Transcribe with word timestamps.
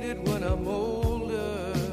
need 0.00 0.10
it 0.10 0.28
when 0.28 0.42
I'm 0.44 0.68
older. 0.68 1.87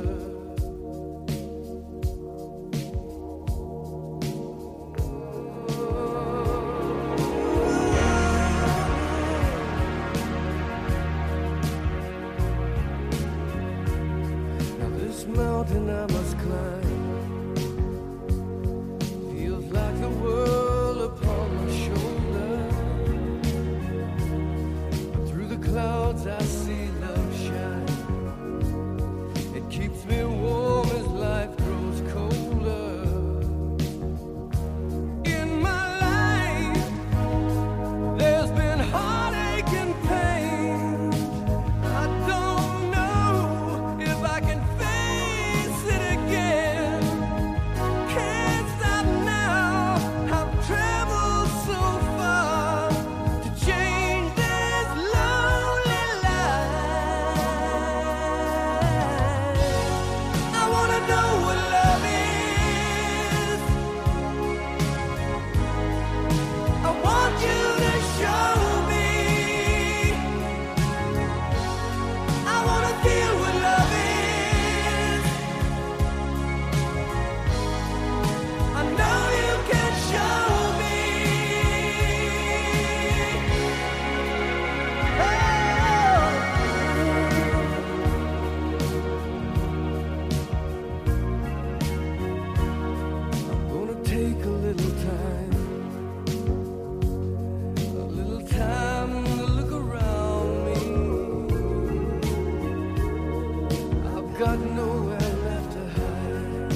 got 104.38 104.59
nowhere 104.59 105.18
left 105.46 105.72
to 105.72 105.79
hide. 105.96 106.72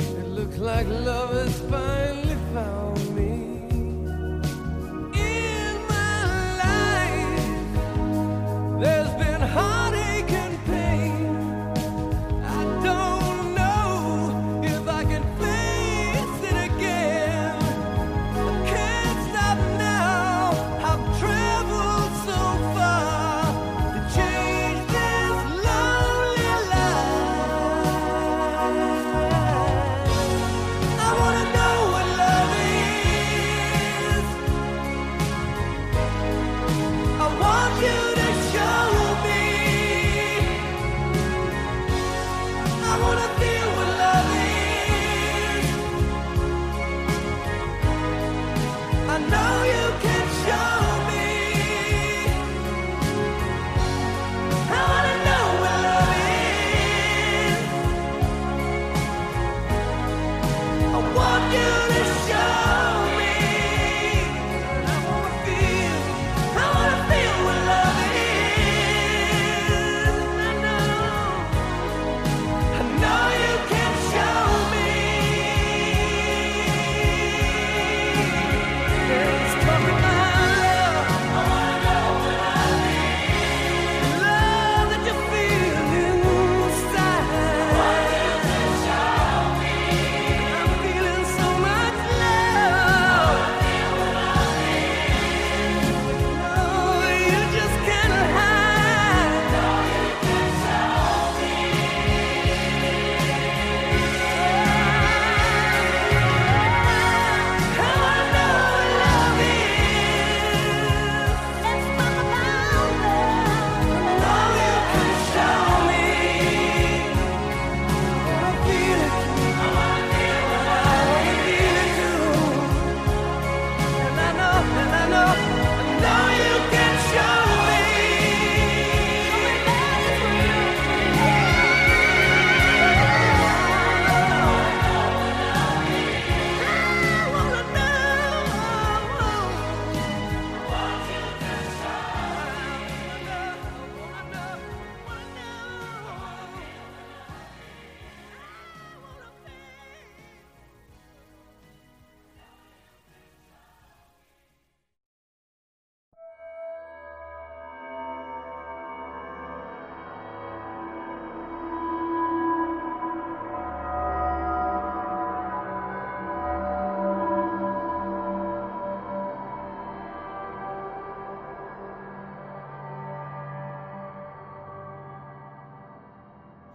It 0.00 0.28
looked 0.28 0.58
like 0.58 0.86
love. 0.88 1.35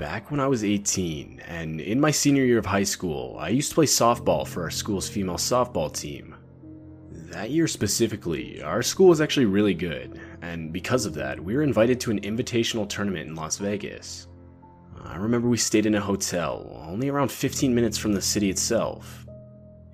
Back 0.01 0.31
when 0.31 0.39
I 0.39 0.47
was 0.47 0.63
18, 0.63 1.43
and 1.47 1.79
in 1.79 1.99
my 1.99 2.09
senior 2.09 2.43
year 2.43 2.57
of 2.57 2.65
high 2.65 2.81
school, 2.81 3.37
I 3.39 3.49
used 3.49 3.69
to 3.69 3.75
play 3.75 3.85
softball 3.85 4.47
for 4.47 4.63
our 4.63 4.71
school's 4.71 5.07
female 5.07 5.35
softball 5.35 5.95
team. 5.95 6.33
That 7.11 7.51
year 7.51 7.67
specifically, 7.67 8.63
our 8.63 8.81
school 8.81 9.09
was 9.09 9.21
actually 9.21 9.45
really 9.45 9.75
good, 9.75 10.19
and 10.41 10.73
because 10.73 11.05
of 11.05 11.13
that, 11.13 11.39
we 11.39 11.55
were 11.55 11.61
invited 11.61 11.99
to 11.99 12.09
an 12.09 12.21
invitational 12.21 12.89
tournament 12.89 13.29
in 13.29 13.35
Las 13.35 13.59
Vegas. 13.59 14.27
I 15.03 15.17
remember 15.17 15.47
we 15.47 15.57
stayed 15.57 15.85
in 15.85 15.93
a 15.93 16.01
hotel, 16.01 16.83
only 16.87 17.09
around 17.09 17.31
15 17.31 17.75
minutes 17.75 17.99
from 17.99 18.13
the 18.13 18.23
city 18.23 18.49
itself. 18.49 19.27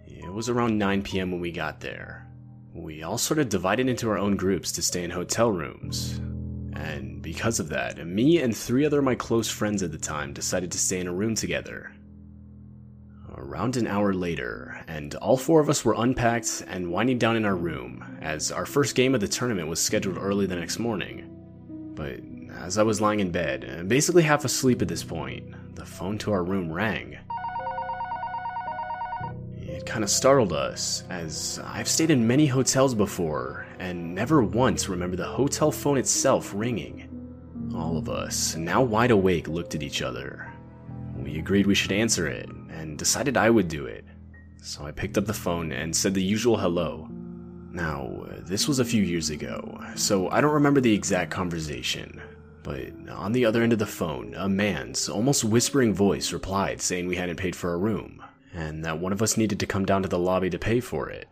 It 0.06 0.32
was 0.32 0.48
around 0.48 0.78
9 0.78 1.02
pm 1.02 1.32
when 1.32 1.42
we 1.42 1.52
got 1.52 1.82
there. 1.82 2.26
We 2.74 3.04
all 3.04 3.18
sort 3.18 3.40
of 3.40 3.50
divided 3.50 3.90
into 3.90 4.10
our 4.10 4.18
own 4.18 4.38
groups 4.38 4.72
to 4.72 4.82
stay 4.82 5.04
in 5.04 5.12
hotel 5.12 5.52
rooms. 5.52 6.22
And 6.78 7.24
because 7.24 7.60
of 7.60 7.70
that, 7.70 8.06
me 8.06 8.40
and 8.40 8.56
three 8.56 8.86
other 8.86 9.00
of 9.00 9.04
my 9.04 9.16
close 9.16 9.50
friends 9.50 9.82
at 9.82 9.92
the 9.92 9.98
time 9.98 10.32
decided 10.32 10.72
to 10.72 10.78
stay 10.78 11.00
in 11.00 11.08
a 11.08 11.14
room 11.14 11.34
together. 11.34 11.92
Around 13.36 13.78
an 13.78 13.88
hour 13.88 14.14
later, 14.14 14.80
and 14.88 15.16
all 15.16 15.38
four 15.38 15.60
of 15.60 15.70
us 15.70 15.84
were 15.84 15.96
unpacked 15.98 16.64
and 16.68 16.92
winding 16.92 17.18
down 17.18 17.36
in 17.36 17.46
our 17.46 17.56
room, 17.56 18.20
as 18.22 18.52
our 18.52 18.68
first 18.68 18.94
game 18.94 19.16
of 19.16 19.22
the 19.22 19.28
tournament 19.28 19.68
was 19.68 19.82
scheduled 19.82 20.18
early 20.20 20.46
the 20.46 20.56
next 20.56 20.78
morning. 20.78 21.28
But 21.96 22.20
as 22.64 22.78
I 22.78 22.84
was 22.84 23.02
lying 23.02 23.22
in 23.22 23.32
bed, 23.32 23.88
basically 23.88 24.22
half 24.22 24.46
asleep 24.46 24.84
at 24.84 24.88
this 24.88 25.04
point, 25.04 25.76
the 25.76 25.86
phone 25.86 26.20
to 26.20 26.32
our 26.32 26.44
room 26.44 26.72
rang. 26.72 27.18
Kind 29.88 30.04
of 30.04 30.10
startled 30.12 30.54
us, 30.54 31.04
as 31.10 31.60
I've 31.66 31.88
stayed 31.88 32.12
in 32.12 32.28
many 32.28 32.46
hotels 32.46 32.94
before 32.94 33.66
and 33.80 34.14
never 34.14 34.44
once 34.44 34.90
remember 34.90 35.16
the 35.16 35.26
hotel 35.26 35.72
phone 35.72 35.98
itself 35.98 36.52
ringing. 36.54 37.10
All 37.74 37.98
of 37.98 38.08
us, 38.08 38.56
now 38.58 38.84
wide 38.84 39.10
awake, 39.10 39.48
looked 39.48 39.74
at 39.74 39.82
each 39.82 40.04
other. 40.04 40.52
We 41.16 41.40
agreed 41.40 41.66
we 41.66 41.74
should 41.74 41.94
answer 41.94 42.28
it 42.28 42.48
and 42.70 42.98
decided 42.98 43.38
I 43.38 43.50
would 43.50 43.70
do 43.70 43.86
it. 43.86 44.06
So 44.62 44.86
I 44.86 44.92
picked 44.92 45.18
up 45.18 45.26
the 45.26 45.34
phone 45.34 45.72
and 45.72 45.96
said 45.96 46.14
the 46.14 46.22
usual 46.22 46.58
hello. 46.58 47.08
Now, 47.72 48.28
this 48.42 48.68
was 48.68 48.80
a 48.80 48.86
few 48.86 49.02
years 49.02 49.32
ago, 49.32 49.82
so 49.96 50.30
I 50.30 50.42
don't 50.42 50.54
remember 50.54 50.82
the 50.82 50.94
exact 50.94 51.32
conversation, 51.32 52.22
but 52.62 52.92
on 53.10 53.32
the 53.32 53.46
other 53.46 53.64
end 53.64 53.74
of 53.74 53.80
the 53.80 53.86
phone, 53.88 54.36
a 54.36 54.50
man's 54.50 55.10
almost 55.10 55.44
whispering 55.44 55.94
voice 55.94 56.34
replied 56.34 56.82
saying 56.82 57.08
we 57.08 57.16
hadn't 57.16 57.38
paid 57.38 57.56
for 57.56 57.74
a 57.74 57.78
room, 57.78 58.22
and 58.54 58.84
that 58.86 59.00
one 59.00 59.12
of 59.12 59.22
us 59.22 59.38
needed 59.38 59.60
to 59.60 59.66
come 59.66 59.86
down 59.86 60.04
to 60.04 60.10
the 60.10 60.20
lobby 60.20 60.50
to 60.50 60.60
pay 60.60 60.80
for 60.80 61.10
it. 61.10 61.28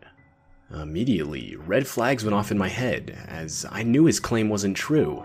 Immediately, 0.72 1.56
red 1.56 1.86
flags 1.86 2.24
went 2.24 2.34
off 2.34 2.50
in 2.50 2.58
my 2.58 2.68
head, 2.68 3.16
as 3.28 3.64
I 3.70 3.82
knew 3.82 4.04
his 4.04 4.20
claim 4.20 4.48
wasn't 4.48 4.76
true. 4.76 5.24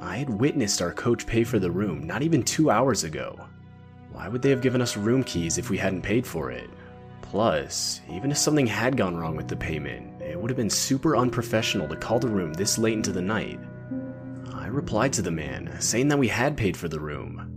I 0.00 0.16
had 0.16 0.30
witnessed 0.30 0.82
our 0.82 0.92
coach 0.92 1.26
pay 1.26 1.44
for 1.44 1.58
the 1.58 1.70
room 1.70 2.06
not 2.06 2.22
even 2.22 2.42
two 2.42 2.70
hours 2.70 3.04
ago. 3.04 3.38
Why 4.12 4.28
would 4.28 4.42
they 4.42 4.50
have 4.50 4.62
given 4.62 4.82
us 4.82 4.96
room 4.96 5.22
keys 5.22 5.58
if 5.58 5.70
we 5.70 5.78
hadn't 5.78 6.02
paid 6.02 6.26
for 6.26 6.50
it? 6.50 6.68
Plus, 7.22 8.00
even 8.10 8.30
if 8.30 8.38
something 8.38 8.66
had 8.66 8.96
gone 8.96 9.16
wrong 9.16 9.36
with 9.36 9.46
the 9.46 9.56
payment, 9.56 10.20
it 10.20 10.40
would 10.40 10.50
have 10.50 10.56
been 10.56 10.70
super 10.70 11.16
unprofessional 11.16 11.86
to 11.88 11.96
call 11.96 12.18
the 12.18 12.26
room 12.26 12.52
this 12.52 12.78
late 12.78 12.94
into 12.94 13.12
the 13.12 13.22
night 13.22 13.60
I 14.70 14.72
replied 14.72 15.12
to 15.14 15.22
the 15.22 15.32
man, 15.32 15.74
saying 15.80 16.06
that 16.08 16.18
we 16.18 16.28
had 16.28 16.56
paid 16.56 16.76
for 16.76 16.86
the 16.86 17.00
room. 17.00 17.49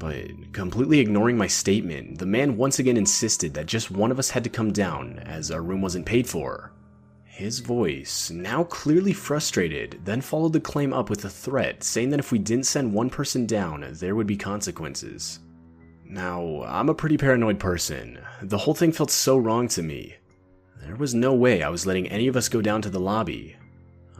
But 0.00 0.54
completely 0.54 0.98
ignoring 0.98 1.36
my 1.36 1.46
statement, 1.46 2.18
the 2.18 2.26
man 2.26 2.56
once 2.56 2.78
again 2.78 2.96
insisted 2.96 3.52
that 3.52 3.66
just 3.66 3.90
one 3.90 4.10
of 4.10 4.18
us 4.18 4.30
had 4.30 4.42
to 4.44 4.50
come 4.50 4.72
down, 4.72 5.18
as 5.18 5.50
our 5.50 5.62
room 5.62 5.82
wasn't 5.82 6.06
paid 6.06 6.26
for. 6.26 6.72
His 7.26 7.58
voice, 7.58 8.30
now 8.30 8.64
clearly 8.64 9.12
frustrated, 9.12 10.00
then 10.06 10.22
followed 10.22 10.54
the 10.54 10.60
claim 10.60 10.94
up 10.94 11.10
with 11.10 11.26
a 11.26 11.28
threat, 11.28 11.84
saying 11.84 12.08
that 12.10 12.18
if 12.18 12.32
we 12.32 12.38
didn't 12.38 12.64
send 12.64 12.94
one 12.94 13.10
person 13.10 13.44
down, 13.44 13.86
there 13.92 14.14
would 14.14 14.26
be 14.26 14.38
consequences. 14.38 15.40
Now, 16.06 16.62
I'm 16.64 16.88
a 16.88 16.94
pretty 16.94 17.18
paranoid 17.18 17.60
person. 17.60 18.20
The 18.40 18.58
whole 18.58 18.74
thing 18.74 18.92
felt 18.92 19.10
so 19.10 19.36
wrong 19.36 19.68
to 19.68 19.82
me. 19.82 20.16
There 20.82 20.96
was 20.96 21.14
no 21.14 21.34
way 21.34 21.62
I 21.62 21.68
was 21.68 21.84
letting 21.84 22.08
any 22.08 22.26
of 22.26 22.36
us 22.36 22.48
go 22.48 22.62
down 22.62 22.80
to 22.82 22.90
the 22.90 22.98
lobby, 22.98 23.56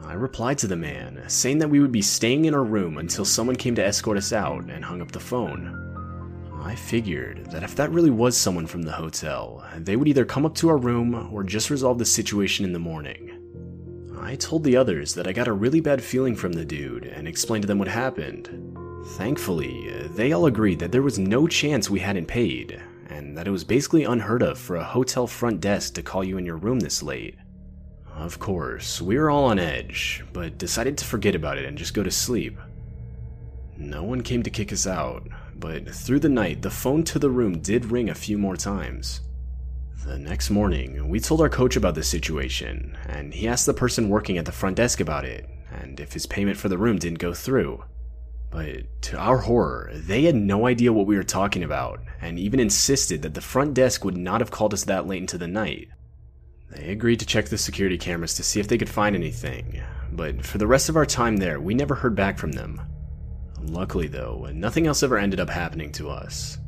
I 0.04 0.14
replied 0.14 0.58
to 0.58 0.66
the 0.66 0.76
man, 0.76 1.22
saying 1.28 1.58
that 1.58 1.70
we 1.70 1.80
would 1.80 1.92
be 1.92 2.02
staying 2.02 2.46
in 2.46 2.54
our 2.54 2.64
room 2.64 2.98
until 2.98 3.24
someone 3.24 3.56
came 3.56 3.74
to 3.76 3.84
escort 3.84 4.16
us 4.16 4.32
out 4.32 4.64
and 4.64 4.84
hung 4.84 5.00
up 5.00 5.12
the 5.12 5.20
phone. 5.20 5.86
I 6.62 6.74
figured 6.74 7.46
that 7.50 7.62
if 7.62 7.74
that 7.76 7.90
really 7.90 8.10
was 8.10 8.36
someone 8.36 8.66
from 8.66 8.82
the 8.82 8.92
hotel, 8.92 9.64
they 9.78 9.96
would 9.96 10.08
either 10.08 10.24
come 10.24 10.44
up 10.44 10.54
to 10.56 10.68
our 10.68 10.76
room 10.76 11.32
or 11.32 11.42
just 11.42 11.70
resolve 11.70 11.98
the 11.98 12.04
situation 12.04 12.64
in 12.64 12.72
the 12.72 12.78
morning. 12.78 13.36
I 14.20 14.36
told 14.36 14.64
the 14.64 14.76
others 14.76 15.14
that 15.14 15.26
I 15.26 15.32
got 15.32 15.48
a 15.48 15.52
really 15.52 15.80
bad 15.80 16.02
feeling 16.02 16.36
from 16.36 16.52
the 16.52 16.64
dude 16.64 17.04
and 17.04 17.26
explained 17.26 17.62
to 17.62 17.66
them 17.66 17.78
what 17.78 17.88
happened. 17.88 18.76
Thankfully, 19.16 19.90
they 20.14 20.32
all 20.32 20.46
agreed 20.46 20.78
that 20.80 20.92
there 20.92 21.02
was 21.02 21.18
no 21.18 21.46
chance 21.46 21.88
we 21.88 22.00
hadn't 22.00 22.26
paid, 22.26 22.80
and 23.08 23.36
that 23.36 23.48
it 23.48 23.50
was 23.50 23.64
basically 23.64 24.04
unheard 24.04 24.42
of 24.42 24.58
for 24.58 24.76
a 24.76 24.84
hotel 24.84 25.26
front 25.26 25.60
desk 25.60 25.94
to 25.94 26.02
call 26.02 26.22
you 26.22 26.36
in 26.36 26.44
your 26.44 26.58
room 26.58 26.80
this 26.80 27.02
late. 27.02 27.36
Of 28.20 28.38
course, 28.38 29.00
we 29.00 29.16
were 29.16 29.30
all 29.30 29.46
on 29.46 29.58
edge, 29.58 30.22
but 30.34 30.58
decided 30.58 30.98
to 30.98 31.06
forget 31.06 31.34
about 31.34 31.56
it 31.56 31.64
and 31.64 31.78
just 31.78 31.94
go 31.94 32.02
to 32.02 32.10
sleep. 32.10 32.58
No 33.78 34.02
one 34.02 34.20
came 34.20 34.42
to 34.42 34.50
kick 34.50 34.74
us 34.74 34.86
out, 34.86 35.26
but 35.56 35.88
through 35.88 36.20
the 36.20 36.28
night, 36.28 36.60
the 36.60 36.68
phone 36.68 37.02
to 37.04 37.18
the 37.18 37.30
room 37.30 37.60
did 37.60 37.86
ring 37.86 38.10
a 38.10 38.14
few 38.14 38.36
more 38.36 38.56
times. 38.56 39.22
The 40.04 40.18
next 40.18 40.50
morning, 40.50 41.08
we 41.08 41.18
told 41.18 41.40
our 41.40 41.48
coach 41.48 41.76
about 41.76 41.94
the 41.94 42.02
situation, 42.02 42.94
and 43.06 43.32
he 43.32 43.48
asked 43.48 43.64
the 43.64 43.72
person 43.72 44.10
working 44.10 44.36
at 44.36 44.44
the 44.44 44.52
front 44.52 44.76
desk 44.76 45.00
about 45.00 45.24
it, 45.24 45.48
and 45.72 45.98
if 45.98 46.12
his 46.12 46.26
payment 46.26 46.58
for 46.58 46.68
the 46.68 46.76
room 46.76 46.98
didn't 46.98 47.20
go 47.20 47.32
through. 47.32 47.84
But 48.50 49.00
to 49.02 49.16
our 49.16 49.38
horror, 49.38 49.92
they 49.94 50.24
had 50.24 50.34
no 50.34 50.66
idea 50.66 50.92
what 50.92 51.06
we 51.06 51.16
were 51.16 51.22
talking 51.22 51.64
about, 51.64 52.02
and 52.20 52.38
even 52.38 52.60
insisted 52.60 53.22
that 53.22 53.32
the 53.32 53.40
front 53.40 53.72
desk 53.72 54.04
would 54.04 54.18
not 54.18 54.42
have 54.42 54.50
called 54.50 54.74
us 54.74 54.84
that 54.84 55.06
late 55.06 55.22
into 55.22 55.38
the 55.38 55.48
night. 55.48 55.88
They 56.70 56.90
agreed 56.90 57.20
to 57.20 57.26
check 57.26 57.48
the 57.48 57.58
security 57.58 57.98
cameras 57.98 58.34
to 58.34 58.42
see 58.42 58.60
if 58.60 58.68
they 58.68 58.78
could 58.78 58.88
find 58.88 59.16
anything, 59.16 59.82
but 60.12 60.44
for 60.44 60.58
the 60.58 60.66
rest 60.66 60.88
of 60.88 60.96
our 60.96 61.06
time 61.06 61.36
there, 61.36 61.60
we 61.60 61.74
never 61.74 61.94
heard 61.94 62.14
back 62.14 62.38
from 62.38 62.52
them. 62.52 62.80
Luckily, 63.60 64.06
though, 64.06 64.48
nothing 64.54 64.86
else 64.86 65.02
ever 65.02 65.18
ended 65.18 65.40
up 65.40 65.50
happening 65.50 65.92
to 65.92 66.08
us. 66.08 66.58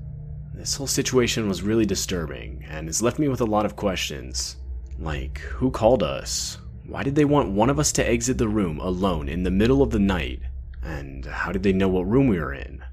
This 0.55 0.75
whole 0.75 0.87
situation 0.87 1.49
was 1.49 1.63
really 1.63 1.87
disturbing 1.87 2.65
and 2.69 2.87
has 2.87 3.03
left 3.03 3.19
me 3.19 3.29
with 3.29 3.41
a 3.41 3.47
lot 3.47 3.65
of 3.65 3.77
questions. 3.77 4.57
Like, 4.99 5.39
who 5.39 5.71
called 5.71 6.03
us? 6.03 6.59
Why 6.87 7.03
did 7.03 7.15
they 7.15 7.25
want 7.25 7.51
one 7.51 7.71
of 7.71 7.79
us 7.79 7.93
to 7.93 8.07
exit 8.07 8.39
the 8.39 8.49
room 8.49 8.79
alone 8.81 9.29
in 9.29 9.45
the 9.45 9.51
middle 9.51 9.83
of 9.83 9.91
the 9.91 9.99
night? 9.99 10.41
And 10.83 11.25
how 11.25 11.53
did 11.53 11.63
they 11.63 11.73
know 11.73 11.89
what 11.89 12.09
room 12.09 12.27
we 12.29 12.39
were 12.39 12.53
in? 12.53 12.85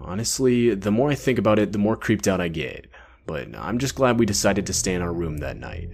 Honestly, 0.00 0.74
the 0.74 0.90
more 0.90 1.10
I 1.10 1.14
think 1.14 1.38
about 1.38 1.58
it, 1.58 1.72
the 1.72 1.78
more 1.78 1.96
creeped 1.96 2.26
out 2.26 2.40
I 2.40 2.48
get, 2.48 2.86
but 3.26 3.48
I'm 3.56 3.78
just 3.78 3.94
glad 3.94 4.18
we 4.18 4.26
decided 4.26 4.66
to 4.66 4.72
stay 4.72 4.94
in 4.94 5.02
our 5.02 5.12
room 5.12 5.38
that 5.38 5.56
night. 5.56 5.90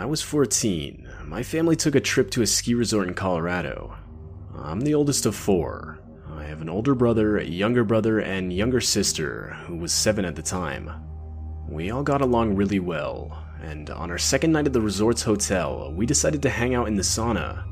I 0.00 0.06
was 0.06 0.22
14, 0.22 1.06
my 1.26 1.42
family 1.42 1.76
took 1.76 1.94
a 1.94 2.00
trip 2.00 2.30
to 2.30 2.40
a 2.40 2.46
ski 2.46 2.72
resort 2.72 3.06
in 3.06 3.12
Colorado. 3.12 3.98
I'm 4.56 4.80
the 4.80 4.94
oldest 4.94 5.26
of 5.26 5.36
four. 5.36 5.98
I 6.26 6.44
have 6.44 6.62
an 6.62 6.70
older 6.70 6.94
brother, 6.94 7.36
a 7.36 7.44
younger 7.44 7.84
brother, 7.84 8.18
and 8.18 8.50
younger 8.50 8.80
sister 8.80 9.58
who 9.66 9.76
was 9.76 9.92
seven 9.92 10.24
at 10.24 10.36
the 10.36 10.42
time. 10.42 10.90
We 11.68 11.90
all 11.90 12.02
got 12.02 12.22
along 12.22 12.56
really 12.56 12.80
well, 12.80 13.44
and 13.60 13.90
on 13.90 14.10
our 14.10 14.16
second 14.16 14.52
night 14.52 14.64
at 14.64 14.72
the 14.72 14.80
resort's 14.80 15.22
hotel, 15.22 15.92
we 15.94 16.06
decided 16.06 16.40
to 16.44 16.48
hang 16.48 16.74
out 16.74 16.88
in 16.88 16.96
the 16.96 17.02
sauna. 17.02 17.66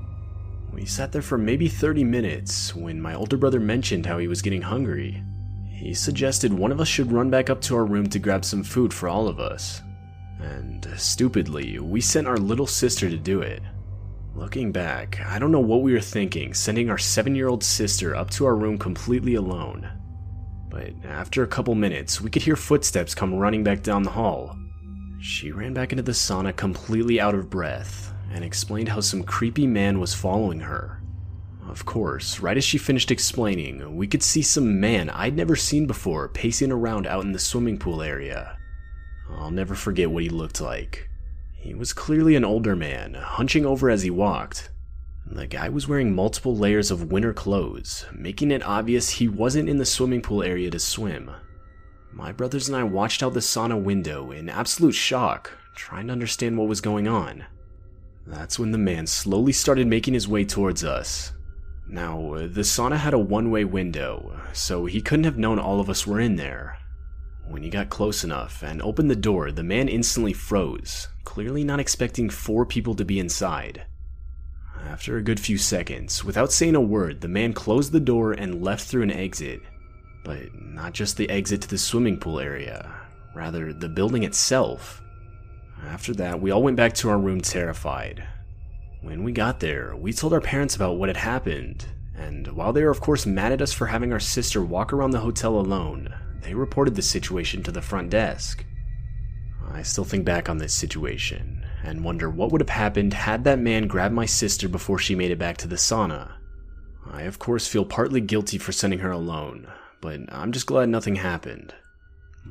We 0.70 0.84
sat 0.84 1.12
there 1.12 1.22
for 1.22 1.38
maybe 1.38 1.66
30 1.66 2.04
minutes 2.04 2.76
when 2.76 3.00
my 3.00 3.14
older 3.14 3.38
brother 3.38 3.58
mentioned 3.58 4.04
how 4.04 4.18
he 4.18 4.28
was 4.28 4.42
getting 4.42 4.60
hungry. 4.60 5.22
He 5.70 5.94
suggested 5.94 6.52
one 6.52 6.72
of 6.72 6.80
us 6.82 6.88
should 6.88 7.10
run 7.10 7.30
back 7.30 7.48
up 7.48 7.62
to 7.62 7.76
our 7.76 7.86
room 7.86 8.06
to 8.10 8.18
grab 8.18 8.44
some 8.44 8.64
food 8.64 8.92
for 8.92 9.08
all 9.08 9.28
of 9.28 9.40
us. 9.40 9.80
And 10.40 10.86
uh, 10.86 10.96
stupidly, 10.96 11.78
we 11.78 12.00
sent 12.00 12.26
our 12.26 12.36
little 12.36 12.66
sister 12.66 13.10
to 13.10 13.16
do 13.16 13.40
it. 13.40 13.62
Looking 14.34 14.70
back, 14.70 15.20
I 15.26 15.38
don't 15.38 15.50
know 15.50 15.58
what 15.58 15.82
we 15.82 15.92
were 15.92 16.00
thinking, 16.00 16.54
sending 16.54 16.90
our 16.90 16.98
seven 16.98 17.34
year 17.34 17.48
old 17.48 17.64
sister 17.64 18.14
up 18.14 18.30
to 18.30 18.46
our 18.46 18.54
room 18.54 18.78
completely 18.78 19.34
alone. 19.34 19.88
But 20.68 20.92
after 21.04 21.42
a 21.42 21.48
couple 21.48 21.74
minutes, 21.74 22.20
we 22.20 22.30
could 22.30 22.42
hear 22.42 22.56
footsteps 22.56 23.14
come 23.14 23.34
running 23.34 23.64
back 23.64 23.82
down 23.82 24.02
the 24.02 24.10
hall. 24.10 24.56
She 25.20 25.50
ran 25.50 25.74
back 25.74 25.92
into 25.92 26.02
the 26.02 26.12
sauna 26.12 26.54
completely 26.54 27.20
out 27.20 27.34
of 27.34 27.50
breath 27.50 28.12
and 28.30 28.44
explained 28.44 28.88
how 28.88 29.00
some 29.00 29.24
creepy 29.24 29.66
man 29.66 29.98
was 29.98 30.14
following 30.14 30.60
her. 30.60 31.02
Of 31.68 31.84
course, 31.84 32.40
right 32.40 32.56
as 32.56 32.64
she 32.64 32.78
finished 32.78 33.10
explaining, 33.10 33.96
we 33.96 34.06
could 34.06 34.22
see 34.22 34.42
some 34.42 34.80
man 34.80 35.10
I'd 35.10 35.36
never 35.36 35.56
seen 35.56 35.86
before 35.86 36.28
pacing 36.28 36.70
around 36.70 37.06
out 37.06 37.24
in 37.24 37.32
the 37.32 37.38
swimming 37.38 37.78
pool 37.78 38.02
area. 38.02 38.57
I'll 39.30 39.50
never 39.50 39.74
forget 39.74 40.10
what 40.10 40.22
he 40.22 40.28
looked 40.28 40.60
like. 40.60 41.08
He 41.54 41.74
was 41.74 41.92
clearly 41.92 42.36
an 42.36 42.44
older 42.44 42.76
man, 42.76 43.14
hunching 43.14 43.66
over 43.66 43.90
as 43.90 44.02
he 44.02 44.10
walked. 44.10 44.70
The 45.26 45.46
guy 45.46 45.68
was 45.68 45.86
wearing 45.86 46.14
multiple 46.14 46.56
layers 46.56 46.90
of 46.90 47.12
winter 47.12 47.34
clothes, 47.34 48.06
making 48.14 48.50
it 48.50 48.62
obvious 48.62 49.10
he 49.10 49.28
wasn't 49.28 49.68
in 49.68 49.76
the 49.76 49.84
swimming 49.84 50.22
pool 50.22 50.42
area 50.42 50.70
to 50.70 50.78
swim. 50.78 51.30
My 52.12 52.32
brothers 52.32 52.68
and 52.68 52.76
I 52.76 52.84
watched 52.84 53.22
out 53.22 53.34
the 53.34 53.40
sauna 53.40 53.80
window 53.80 54.30
in 54.30 54.48
absolute 54.48 54.94
shock, 54.94 55.52
trying 55.74 56.06
to 56.06 56.12
understand 56.12 56.56
what 56.56 56.68
was 56.68 56.80
going 56.80 57.06
on. 57.06 57.44
That's 58.26 58.58
when 58.58 58.72
the 58.72 58.78
man 58.78 59.06
slowly 59.06 59.52
started 59.52 59.86
making 59.86 60.14
his 60.14 60.26
way 60.26 60.44
towards 60.44 60.84
us. 60.84 61.32
Now, 61.86 62.34
the 62.34 62.62
sauna 62.62 62.96
had 62.96 63.14
a 63.14 63.18
one 63.18 63.50
way 63.50 63.64
window, 63.64 64.40
so 64.52 64.86
he 64.86 65.00
couldn't 65.00 65.24
have 65.24 65.38
known 65.38 65.58
all 65.58 65.80
of 65.80 65.90
us 65.90 66.06
were 66.06 66.20
in 66.20 66.36
there. 66.36 66.78
When 67.48 67.62
he 67.62 67.70
got 67.70 67.88
close 67.88 68.24
enough 68.24 68.62
and 68.62 68.82
opened 68.82 69.10
the 69.10 69.16
door, 69.16 69.50
the 69.50 69.62
man 69.62 69.88
instantly 69.88 70.34
froze, 70.34 71.08
clearly 71.24 71.64
not 71.64 71.80
expecting 71.80 72.28
four 72.28 72.66
people 72.66 72.94
to 72.94 73.06
be 73.06 73.18
inside. 73.18 73.86
After 74.84 75.16
a 75.16 75.22
good 75.22 75.40
few 75.40 75.56
seconds, 75.56 76.22
without 76.22 76.52
saying 76.52 76.74
a 76.74 76.80
word, 76.80 77.22
the 77.22 77.28
man 77.28 77.54
closed 77.54 77.92
the 77.92 78.00
door 78.00 78.32
and 78.32 78.62
left 78.62 78.86
through 78.86 79.02
an 79.02 79.10
exit. 79.10 79.60
But 80.24 80.54
not 80.60 80.92
just 80.92 81.16
the 81.16 81.30
exit 81.30 81.62
to 81.62 81.68
the 81.68 81.78
swimming 81.78 82.20
pool 82.20 82.38
area, 82.38 82.94
rather, 83.34 83.72
the 83.72 83.88
building 83.88 84.24
itself. 84.24 85.00
After 85.86 86.12
that, 86.14 86.40
we 86.40 86.50
all 86.50 86.62
went 86.62 86.76
back 86.76 86.92
to 86.94 87.08
our 87.08 87.18
room 87.18 87.40
terrified. 87.40 88.26
When 89.00 89.24
we 89.24 89.32
got 89.32 89.58
there, 89.58 89.96
we 89.96 90.12
told 90.12 90.34
our 90.34 90.40
parents 90.40 90.76
about 90.76 90.96
what 90.98 91.08
had 91.08 91.16
happened, 91.16 91.86
and 92.14 92.46
while 92.48 92.74
they 92.74 92.82
were, 92.82 92.90
of 92.90 93.00
course, 93.00 93.24
mad 93.24 93.52
at 93.52 93.62
us 93.62 93.72
for 93.72 93.86
having 93.86 94.12
our 94.12 94.20
sister 94.20 94.62
walk 94.62 94.92
around 94.92 95.12
the 95.12 95.20
hotel 95.20 95.58
alone, 95.58 96.14
they 96.42 96.54
reported 96.54 96.94
the 96.94 97.02
situation 97.02 97.62
to 97.62 97.72
the 97.72 97.82
front 97.82 98.10
desk. 98.10 98.64
I 99.70 99.82
still 99.82 100.04
think 100.04 100.24
back 100.24 100.48
on 100.48 100.58
this 100.58 100.74
situation 100.74 101.66
and 101.82 102.04
wonder 102.04 102.30
what 102.30 102.50
would 102.50 102.60
have 102.60 102.70
happened 102.70 103.14
had 103.14 103.44
that 103.44 103.58
man 103.58 103.86
grabbed 103.86 104.14
my 104.14 104.26
sister 104.26 104.68
before 104.68 104.98
she 104.98 105.14
made 105.14 105.30
it 105.30 105.38
back 105.38 105.56
to 105.58 105.68
the 105.68 105.76
sauna. 105.76 106.32
I, 107.06 107.22
of 107.22 107.38
course, 107.38 107.66
feel 107.66 107.84
partly 107.84 108.20
guilty 108.20 108.58
for 108.58 108.72
sending 108.72 108.98
her 109.00 109.10
alone, 109.10 109.68
but 110.00 110.20
I'm 110.30 110.52
just 110.52 110.66
glad 110.66 110.88
nothing 110.88 111.16
happened. 111.16 111.74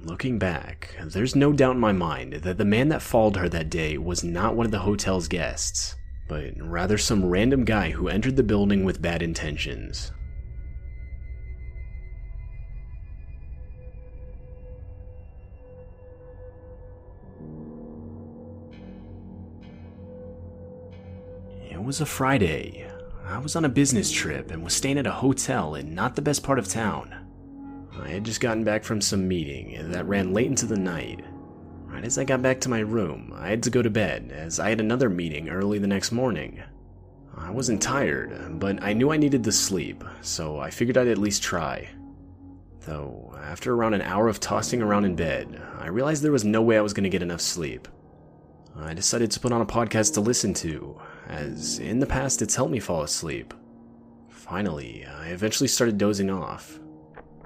Looking 0.04 0.38
back, 0.38 0.96
there's 1.04 1.36
no 1.36 1.52
doubt 1.52 1.76
in 1.76 1.82
my 1.82 1.92
mind 1.92 2.34
that 2.34 2.58
the 2.58 2.66
man 2.66 2.90
that 2.90 3.02
followed 3.02 3.36
her 3.38 3.50
that 3.50 3.70
day 3.70 3.98
was 3.98 4.24
not 4.24 4.56
one 4.56 4.66
of 4.66 4.72
the 4.72 4.80
hotel's 4.80 5.28
guests, 5.28 5.96
but 6.28 6.54
rather 6.60 6.98
some 6.98 7.26
random 7.26 7.66
guy 7.66 7.92
who 7.92 8.08
entered 8.08 8.36
the 8.36 8.44
building 8.44 8.84
with 8.84 9.02
bad 9.02 9.22
intentions. 9.22 10.12
Was 21.88 22.02
a 22.02 22.06
Friday. 22.06 22.86
I 23.26 23.38
was 23.38 23.56
on 23.56 23.64
a 23.64 23.70
business 23.70 24.12
trip 24.12 24.52
and 24.52 24.62
was 24.62 24.74
staying 24.74 24.98
at 24.98 25.08
a 25.08 25.12
hotel 25.12 25.76
in 25.76 25.96
not 25.96 26.18
the 26.18 26.22
best 26.22 26.44
part 26.44 26.60
of 26.60 26.68
town. 26.68 27.16
I 27.98 28.10
had 28.10 28.26
just 28.26 28.42
gotten 28.42 28.66
back 28.66 28.84
from 28.84 29.00
some 29.00 29.26
meeting 29.26 29.92
that 29.92 30.06
ran 30.06 30.34
late 30.34 30.48
into 30.48 30.66
the 30.66 30.78
night. 30.78 31.24
Right 31.86 32.04
as 32.04 32.18
I 32.18 32.26
got 32.26 32.42
back 32.42 32.60
to 32.62 32.70
my 32.70 32.80
room, 32.80 33.32
I 33.34 33.48
had 33.48 33.64
to 33.64 33.70
go 33.70 33.82
to 33.82 33.90
bed 33.90 34.34
as 34.36 34.60
I 34.60 34.68
had 34.68 34.82
another 34.82 35.10
meeting 35.10 35.48
early 35.48 35.80
the 35.80 35.88
next 35.88 36.12
morning. 36.12 36.62
I 37.38 37.52
wasn't 37.52 37.82
tired, 37.82 38.60
but 38.60 38.84
I 38.84 38.92
knew 38.92 39.14
I 39.14 39.18
needed 39.18 39.44
the 39.44 39.54
sleep, 39.54 40.04
so 40.20 40.60
I 40.60 40.70
figured 40.70 40.98
I'd 40.98 41.08
at 41.08 41.18
least 41.18 41.42
try. 41.42 41.88
Though, 42.82 43.34
after 43.42 43.74
around 43.74 43.94
an 43.94 44.02
hour 44.02 44.28
of 44.28 44.42
tossing 44.42 44.82
around 44.82 45.06
in 45.06 45.16
bed, 45.16 45.62
I 45.80 45.88
realized 45.88 46.22
there 46.22 46.34
was 46.34 46.44
no 46.44 46.62
way 46.62 46.78
I 46.78 46.82
was 46.82 46.92
going 46.92 47.06
to 47.06 47.10
get 47.10 47.22
enough 47.22 47.40
sleep. 47.40 47.88
I 48.76 48.94
decided 48.94 49.32
to 49.32 49.40
put 49.40 49.54
on 49.54 49.62
a 49.62 49.66
podcast 49.66 50.16
to 50.16 50.22
listen 50.22 50.54
to, 50.56 51.00
as 51.28 51.80
in 51.80 52.00
the 52.00 52.06
past 52.06 52.42
it's 52.42 52.56
helped 52.56 52.72
me 52.72 52.80
fall 52.80 53.02
asleep. 53.02 53.54
Finally, 54.30 55.06
I 55.06 55.28
eventually 55.28 55.68
started 55.68 55.98
dozing 55.98 56.30
off. 56.30 56.80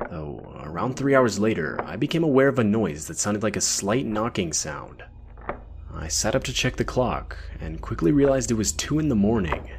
Though, 0.09 0.59
around 0.63 0.95
three 0.95 1.15
hours 1.15 1.39
later, 1.39 1.79
I 1.83 1.95
became 1.95 2.23
aware 2.23 2.47
of 2.47 2.59
a 2.59 2.63
noise 2.63 3.07
that 3.07 3.17
sounded 3.17 3.43
like 3.43 3.55
a 3.55 3.61
slight 3.61 4.05
knocking 4.05 4.53
sound. 4.53 5.03
I 5.93 6.07
sat 6.07 6.35
up 6.35 6.43
to 6.45 6.53
check 6.53 6.75
the 6.75 6.85
clock 6.85 7.37
and 7.59 7.81
quickly 7.81 8.11
realized 8.11 8.49
it 8.49 8.55
was 8.55 8.71
2 8.71 8.99
in 8.99 9.09
the 9.09 9.15
morning. 9.15 9.69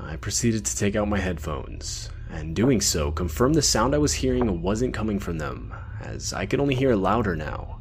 I 0.00 0.16
proceeded 0.16 0.64
to 0.64 0.76
take 0.76 0.96
out 0.96 1.08
my 1.08 1.18
headphones, 1.18 2.10
and 2.30 2.56
doing 2.56 2.80
so 2.80 3.10
confirmed 3.10 3.54
the 3.54 3.62
sound 3.62 3.94
I 3.94 3.98
was 3.98 4.12
hearing 4.12 4.62
wasn't 4.62 4.94
coming 4.94 5.18
from 5.18 5.38
them, 5.38 5.74
as 6.00 6.32
I 6.32 6.46
could 6.46 6.60
only 6.60 6.74
hear 6.74 6.92
it 6.92 6.96
louder 6.96 7.36
now. 7.36 7.80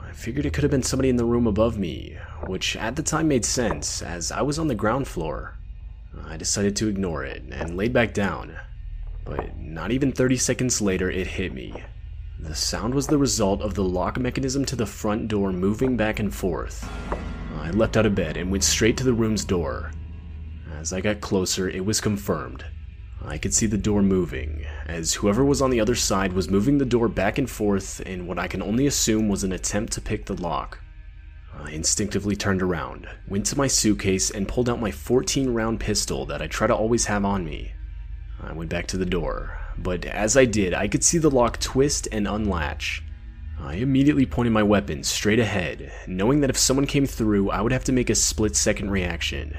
I 0.00 0.12
figured 0.12 0.46
it 0.46 0.52
could 0.52 0.64
have 0.64 0.70
been 0.70 0.82
somebody 0.82 1.08
in 1.08 1.16
the 1.16 1.24
room 1.24 1.46
above 1.46 1.78
me, 1.78 2.16
which 2.48 2.76
at 2.76 2.96
the 2.96 3.02
time 3.02 3.28
made 3.28 3.44
sense 3.44 4.02
as 4.02 4.32
I 4.32 4.42
was 4.42 4.58
on 4.58 4.68
the 4.68 4.74
ground 4.74 5.06
floor. 5.06 5.56
I 6.26 6.36
decided 6.36 6.74
to 6.76 6.88
ignore 6.88 7.24
it 7.24 7.42
and 7.50 7.76
laid 7.76 7.92
back 7.92 8.14
down, 8.14 8.56
but 9.24 9.58
not 9.58 9.90
even 9.92 10.10
30 10.10 10.36
seconds 10.36 10.80
later, 10.80 11.10
it 11.10 11.26
hit 11.26 11.52
me. 11.52 11.82
The 12.40 12.54
sound 12.54 12.94
was 12.94 13.08
the 13.08 13.18
result 13.18 13.60
of 13.60 13.74
the 13.74 13.84
lock 13.84 14.18
mechanism 14.18 14.64
to 14.66 14.76
the 14.76 14.86
front 14.86 15.28
door 15.28 15.52
moving 15.52 15.96
back 15.96 16.18
and 16.18 16.34
forth. 16.34 16.88
I 17.60 17.70
leapt 17.70 17.96
out 17.96 18.06
of 18.06 18.14
bed 18.14 18.36
and 18.36 18.50
went 18.50 18.64
straight 18.64 18.96
to 18.98 19.04
the 19.04 19.12
room's 19.12 19.44
door. 19.44 19.90
As 20.78 20.92
I 20.92 21.00
got 21.00 21.20
closer, 21.20 21.68
it 21.68 21.84
was 21.84 22.00
confirmed. 22.00 22.64
I 23.24 23.36
could 23.36 23.52
see 23.52 23.66
the 23.66 23.76
door 23.76 24.02
moving, 24.02 24.64
as 24.86 25.14
whoever 25.14 25.44
was 25.44 25.60
on 25.60 25.70
the 25.70 25.80
other 25.80 25.96
side 25.96 26.32
was 26.32 26.48
moving 26.48 26.78
the 26.78 26.84
door 26.84 27.08
back 27.08 27.36
and 27.36 27.50
forth 27.50 28.00
in 28.02 28.26
what 28.26 28.38
I 28.38 28.46
can 28.46 28.62
only 28.62 28.86
assume 28.86 29.28
was 29.28 29.44
an 29.44 29.52
attempt 29.52 29.92
to 29.94 30.00
pick 30.00 30.26
the 30.26 30.40
lock. 30.40 30.78
I 31.60 31.70
instinctively 31.72 32.36
turned 32.36 32.62
around, 32.62 33.08
went 33.26 33.44
to 33.46 33.58
my 33.58 33.66
suitcase, 33.66 34.30
and 34.30 34.46
pulled 34.46 34.70
out 34.70 34.80
my 34.80 34.90
14 34.90 35.52
round 35.52 35.80
pistol 35.80 36.24
that 36.26 36.40
I 36.40 36.46
try 36.46 36.66
to 36.66 36.74
always 36.74 37.06
have 37.06 37.24
on 37.24 37.44
me. 37.44 37.72
I 38.40 38.52
went 38.52 38.70
back 38.70 38.86
to 38.88 38.96
the 38.96 39.04
door, 39.04 39.58
but 39.76 40.04
as 40.04 40.36
I 40.36 40.44
did, 40.44 40.72
I 40.72 40.88
could 40.88 41.02
see 41.02 41.18
the 41.18 41.30
lock 41.30 41.58
twist 41.58 42.06
and 42.12 42.28
unlatch. 42.28 43.02
I 43.60 43.74
immediately 43.74 44.24
pointed 44.24 44.52
my 44.52 44.62
weapon 44.62 45.02
straight 45.02 45.40
ahead, 45.40 45.92
knowing 46.06 46.40
that 46.40 46.50
if 46.50 46.56
someone 46.56 46.86
came 46.86 47.06
through, 47.06 47.50
I 47.50 47.60
would 47.60 47.72
have 47.72 47.84
to 47.84 47.92
make 47.92 48.08
a 48.08 48.14
split 48.14 48.54
second 48.54 48.90
reaction. 48.90 49.56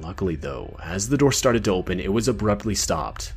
Luckily, 0.00 0.34
though, 0.34 0.76
as 0.82 1.08
the 1.08 1.16
door 1.16 1.30
started 1.30 1.64
to 1.64 1.70
open, 1.70 2.00
it 2.00 2.12
was 2.12 2.26
abruptly 2.26 2.74
stopped. 2.74 3.32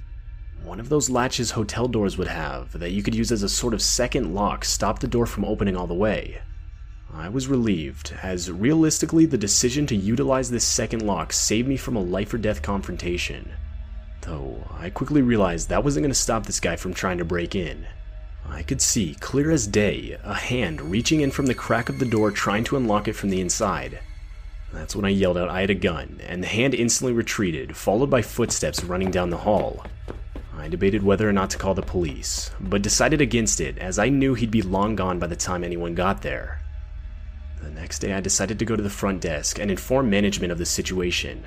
One 0.63 0.79
of 0.79 0.89
those 0.89 1.11
latches 1.11 1.51
hotel 1.51 1.87
doors 1.87 2.17
would 2.17 2.27
have 2.27 2.79
that 2.79 2.91
you 2.91 3.03
could 3.03 3.13
use 3.13 3.31
as 3.31 3.43
a 3.43 3.49
sort 3.49 3.75
of 3.75 3.81
second 3.81 4.33
lock 4.33 4.65
stopped 4.65 5.01
the 5.01 5.07
door 5.07 5.27
from 5.27 5.45
opening 5.45 5.77
all 5.77 5.87
the 5.87 5.93
way. 5.93 6.41
I 7.13 7.29
was 7.29 7.47
relieved, 7.47 8.13
as 8.21 8.51
realistically, 8.51 9.25
the 9.25 9.37
decision 9.37 9.87
to 9.87 9.95
utilize 9.95 10.51
this 10.51 10.65
second 10.65 11.03
lock 11.05 11.33
saved 11.33 11.67
me 11.67 11.77
from 11.77 11.95
a 11.95 12.01
life 12.01 12.33
or 12.33 12.37
death 12.37 12.61
confrontation. 12.61 13.51
Though, 14.21 14.67
I 14.77 14.89
quickly 14.89 15.21
realized 15.21 15.69
that 15.69 15.83
wasn't 15.83 16.03
going 16.03 16.11
to 16.11 16.15
stop 16.15 16.45
this 16.45 16.59
guy 16.59 16.75
from 16.75 16.93
trying 16.93 17.17
to 17.19 17.25
break 17.25 17.55
in. 17.55 17.87
I 18.49 18.63
could 18.63 18.81
see, 18.81 19.15
clear 19.19 19.51
as 19.51 19.67
day, 19.67 20.17
a 20.23 20.33
hand 20.33 20.81
reaching 20.81 21.21
in 21.21 21.31
from 21.31 21.45
the 21.45 21.53
crack 21.53 21.89
of 21.89 21.99
the 21.99 22.05
door 22.05 22.31
trying 22.31 22.63
to 22.65 22.77
unlock 22.77 23.07
it 23.07 23.13
from 23.13 23.29
the 23.29 23.41
inside. 23.41 23.99
That's 24.73 24.95
when 24.95 25.05
I 25.05 25.09
yelled 25.09 25.37
out 25.37 25.49
I 25.49 25.61
had 25.61 25.69
a 25.69 25.75
gun, 25.75 26.19
and 26.27 26.43
the 26.43 26.47
hand 26.47 26.73
instantly 26.73 27.13
retreated, 27.13 27.75
followed 27.77 28.09
by 28.09 28.21
footsteps 28.21 28.83
running 28.83 29.11
down 29.11 29.29
the 29.29 29.37
hall. 29.37 29.85
I 30.57 30.67
debated 30.67 31.03
whether 31.03 31.27
or 31.27 31.33
not 31.33 31.49
to 31.51 31.57
call 31.57 31.73
the 31.73 31.81
police, 31.81 32.51
but 32.59 32.81
decided 32.81 33.21
against 33.21 33.61
it 33.61 33.77
as 33.77 33.97
I 33.97 34.09
knew 34.09 34.33
he'd 34.33 34.51
be 34.51 34.61
long 34.61 34.95
gone 34.95 35.19
by 35.19 35.27
the 35.27 35.35
time 35.35 35.63
anyone 35.63 35.95
got 35.95 36.21
there. 36.21 36.61
The 37.61 37.69
next 37.69 37.99
day, 37.99 38.13
I 38.13 38.21
decided 38.21 38.59
to 38.59 38.65
go 38.65 38.75
to 38.75 38.83
the 38.83 38.89
front 38.89 39.21
desk 39.21 39.59
and 39.59 39.71
inform 39.71 40.09
management 40.09 40.51
of 40.51 40.57
the 40.57 40.65
situation. 40.65 41.45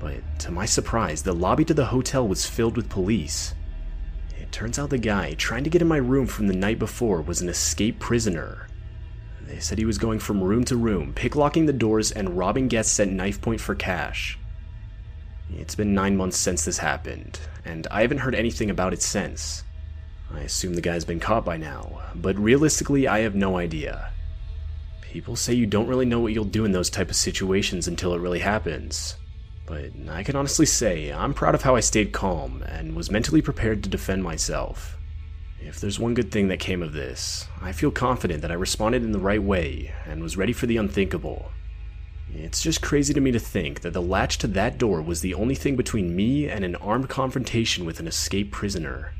But 0.00 0.20
to 0.40 0.50
my 0.50 0.66
surprise, 0.66 1.22
the 1.22 1.32
lobby 1.32 1.64
to 1.66 1.74
the 1.74 1.86
hotel 1.86 2.26
was 2.26 2.46
filled 2.46 2.76
with 2.76 2.88
police. 2.88 3.54
It 4.38 4.50
turns 4.50 4.78
out 4.78 4.90
the 4.90 4.98
guy 4.98 5.34
trying 5.34 5.64
to 5.64 5.70
get 5.70 5.82
in 5.82 5.88
my 5.88 5.96
room 5.96 6.26
from 6.26 6.48
the 6.48 6.56
night 6.56 6.78
before 6.78 7.22
was 7.22 7.40
an 7.40 7.48
escaped 7.48 8.00
prisoner. 8.00 8.66
They 9.46 9.60
said 9.60 9.78
he 9.78 9.84
was 9.84 9.98
going 9.98 10.18
from 10.18 10.42
room 10.42 10.64
to 10.64 10.76
room, 10.76 11.12
picklocking 11.14 11.66
the 11.66 11.72
doors 11.72 12.10
and 12.10 12.36
robbing 12.36 12.68
guests 12.68 12.98
at 13.00 13.08
knife 13.08 13.40
point 13.40 13.60
for 13.60 13.74
cash. 13.74 14.38
It's 15.50 15.74
been 15.74 15.94
nine 15.94 16.16
months 16.16 16.38
since 16.38 16.64
this 16.64 16.78
happened, 16.78 17.38
and 17.64 17.86
I 17.90 18.02
haven't 18.02 18.18
heard 18.18 18.34
anything 18.34 18.70
about 18.70 18.92
it 18.92 19.02
since. 19.02 19.64
I 20.32 20.40
assume 20.40 20.74
the 20.74 20.80
guy's 20.80 21.04
been 21.04 21.20
caught 21.20 21.44
by 21.44 21.58
now, 21.58 22.00
but 22.14 22.38
realistically, 22.38 23.06
I 23.06 23.20
have 23.20 23.34
no 23.34 23.58
idea. 23.58 24.10
People 25.12 25.36
say 25.36 25.52
you 25.52 25.66
don't 25.66 25.88
really 25.88 26.06
know 26.06 26.20
what 26.20 26.32
you'll 26.32 26.46
do 26.46 26.64
in 26.64 26.72
those 26.72 26.88
type 26.88 27.10
of 27.10 27.16
situations 27.16 27.86
until 27.86 28.14
it 28.14 28.20
really 28.20 28.38
happens. 28.38 29.16
But 29.66 29.90
I 30.08 30.22
can 30.22 30.36
honestly 30.36 30.64
say 30.64 31.12
I'm 31.12 31.34
proud 31.34 31.54
of 31.54 31.60
how 31.60 31.76
I 31.76 31.80
stayed 31.80 32.12
calm 32.12 32.62
and 32.62 32.96
was 32.96 33.10
mentally 33.10 33.42
prepared 33.42 33.82
to 33.82 33.90
defend 33.90 34.22
myself. 34.24 34.96
If 35.60 35.78
there's 35.78 36.00
one 36.00 36.14
good 36.14 36.32
thing 36.32 36.48
that 36.48 36.60
came 36.60 36.82
of 36.82 36.94
this, 36.94 37.46
I 37.60 37.72
feel 37.72 37.90
confident 37.90 38.40
that 38.40 38.50
I 38.50 38.54
responded 38.54 39.02
in 39.02 39.12
the 39.12 39.18
right 39.18 39.42
way 39.42 39.92
and 40.06 40.22
was 40.22 40.38
ready 40.38 40.54
for 40.54 40.64
the 40.64 40.78
unthinkable. 40.78 41.52
It's 42.32 42.62
just 42.62 42.80
crazy 42.80 43.12
to 43.12 43.20
me 43.20 43.32
to 43.32 43.38
think 43.38 43.82
that 43.82 43.92
the 43.92 44.00
latch 44.00 44.38
to 44.38 44.46
that 44.46 44.78
door 44.78 45.02
was 45.02 45.20
the 45.20 45.34
only 45.34 45.54
thing 45.54 45.76
between 45.76 46.16
me 46.16 46.48
and 46.48 46.64
an 46.64 46.76
armed 46.76 47.10
confrontation 47.10 47.84
with 47.84 48.00
an 48.00 48.06
escaped 48.06 48.50
prisoner. 48.50 49.12